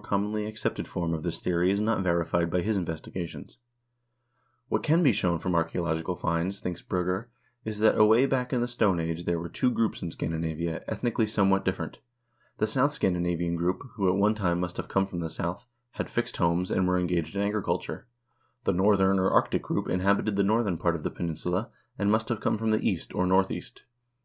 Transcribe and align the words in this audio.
This 0.00 0.06
pre 0.06 0.10
Aryan 0.16 0.32
race 0.32 0.46
is 0.54 0.62
the 0.62 0.62
same, 0.62 0.74
he 0.76 0.80
thinks, 0.80 0.86
as 0.94 1.42
the 1.42 1.50
Jonisei 1.50 1.58
Ostiakian 1.58 1.58
people 1.58 1.58
38 1.58 1.58
HISTORY 1.58 1.72
OF 1.74 1.82
THE 4.62 4.70
NORWEGIAN 4.70 5.38
PEOPLE 5.40 5.56
archaeological 5.56 6.14
finds, 6.14 6.60
thinks 6.60 6.82
Br0gger, 6.82 7.24
is 7.64 7.78
that 7.80 7.98
away 7.98 8.24
back 8.26 8.52
in 8.52 8.60
the 8.60 8.68
Stone 8.68 9.00
Age 9.00 9.24
there 9.24 9.40
were 9.40 9.48
two 9.48 9.72
groups 9.72 10.00
in 10.02 10.12
Scandinavia, 10.12 10.84
ethnically 10.86 11.26
somewhat 11.26 11.64
different. 11.64 11.98
The 12.58 12.68
south 12.68 12.92
Scandinavian 12.92 13.56
group, 13.56 13.82
who 13.94 14.08
at 14.08 14.14
one 14.14 14.36
time 14.36 14.60
must 14.60 14.76
have 14.76 14.86
come 14.86 15.08
from 15.08 15.18
the 15.18 15.28
south, 15.28 15.66
had 15.90 16.08
fixed 16.08 16.36
homes, 16.36 16.70
and 16.70 16.86
were 16.86 16.96
engaged 16.96 17.34
in 17.34 17.42
agriculture. 17.42 18.06
The 18.62 18.72
northern 18.74 19.18
or 19.18 19.28
arctic 19.32 19.62
group 19.64 19.88
inhabited 19.88 20.36
the 20.36 20.44
northern 20.44 20.76
part 20.78 20.94
of 20.94 21.02
the 21.02 21.10
peninsula, 21.10 21.70
and 21.98 22.12
must 22.12 22.28
have 22.28 22.38
come 22.38 22.56
from 22.56 22.70
the 22.70 22.88
east, 22.88 23.12
or 23.16 23.26
north 23.26 23.50
east. 23.50 23.82